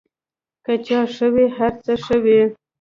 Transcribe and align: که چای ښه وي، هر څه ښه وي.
که 0.65 0.73
چای 0.85 1.05
ښه 1.15 1.27
وي، 1.33 1.47
هر 1.57 1.73
څه 1.83 1.93
ښه 2.03 2.15
وي. 2.23 2.41